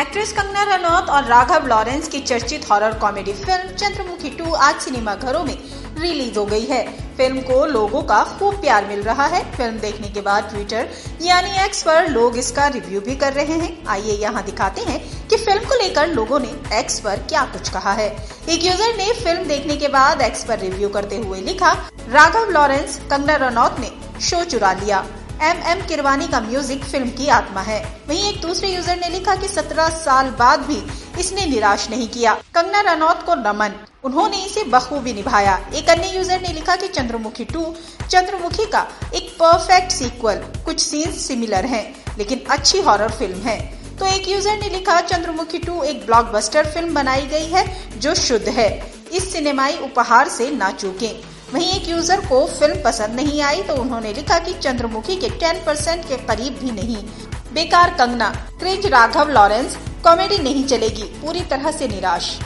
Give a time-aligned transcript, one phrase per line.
[0.00, 5.14] Actress Kangana Ranaut और Raghav Lawrence की चर्चित horror comedy film Chandramukhi two आज सिनेमा
[5.16, 5.56] घरों में
[5.98, 6.84] रिलीज़ हो गई है।
[7.16, 10.88] फ़िल्म को लोगों का खूब प्यार मिल रहा है। फ़िल्म देखने के बाद ट्विटर
[11.22, 15.36] यानी एक्स पर लोग इसका रिव्यू भी कर रहे हैं। आइए यहाँ दिखाते हैं कि
[15.36, 18.08] फ़िल्म को लेकर लोगों ने एक्स पर क्या कुछ कहा है।
[18.48, 21.72] एक यूज़र ने फ़िल्म देखने के बाद एक्स पर रिव्यू करते हुए लिखा,
[22.08, 25.04] राघव लॉरेंस, कंगना रनौत ने शो चुरा लिया।
[25.42, 27.78] एम एम किरवानी का म्यूज़िक फ़िल्म की आत्मा है।
[28.08, 30.76] वहीं एक दूसरे यूज़र ने लिखा कि 17 साल बाद भी
[31.20, 33.74] इसने निराश नहीं किया। कंगना रनौत को नमन।
[34.04, 37.64] उन्होंने इसे बखूबी निभाया। एक अन्य यूज़र ने लिखा कि चंद्रमुखी टू
[38.02, 41.84] चंद्रमुखी का एक परफेक्ट सीक्वल कुछ सीन्स सिमिलर हैं,
[42.18, 43.58] लेकिन अच्छी हॉरर फ़िल्म है।
[43.98, 47.66] तो एक यूज़र ने लिखा, चंद्रमुखी टू एक ब्लॉकबस्टर फ़िल्म बनाई गई है,
[47.98, 48.70] जो शुद्ध है।
[49.12, 53.74] इस सिनेमाई उपहार से ना चूकें। वहीं एक यूज़र को फ़िल्म पसंद नहीं आई तो
[53.74, 56.96] उन्होंने लिखा कि चंद्रमुखी के 10 परसेंट के करीब भी नहीं।
[57.54, 58.28] बेकार Kangana,
[58.60, 62.38] cringe Raghava Lawrence comedy नहीं चलेगी, पूरी तरह से निराश।